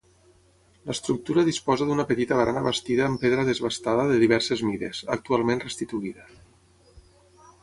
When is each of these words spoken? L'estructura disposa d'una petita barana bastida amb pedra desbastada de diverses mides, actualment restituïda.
L'estructura 0.89 1.43
disposa 1.49 1.87
d'una 1.89 2.05
petita 2.11 2.39
barana 2.41 2.63
bastida 2.69 3.05
amb 3.09 3.21
pedra 3.27 3.45
desbastada 3.51 4.09
de 4.13 4.19
diverses 4.25 4.67
mides, 4.71 5.03
actualment 5.19 5.63
restituïda. 5.69 6.31